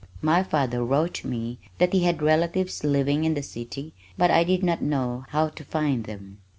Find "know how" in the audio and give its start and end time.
4.81-5.49